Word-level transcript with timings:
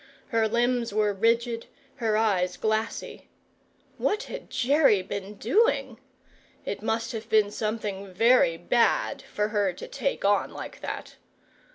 Her 0.29 0.47
limbs 0.47 0.91
were 0.91 1.13
rigid, 1.13 1.67
her 1.97 2.17
eyes 2.17 2.57
glassy; 2.57 3.29
what 3.99 4.23
had 4.23 4.49
Jerry 4.49 5.03
been 5.03 5.35
doing? 5.35 5.99
It 6.65 6.81
must 6.81 7.11
have 7.11 7.29
been 7.29 7.51
something 7.51 8.11
very 8.11 8.57
bad, 8.57 9.21
for 9.21 9.49
her 9.49 9.73
to 9.73 9.87
take 9.87 10.25
on 10.25 10.49
like 10.51 10.81
that. 10.81 11.17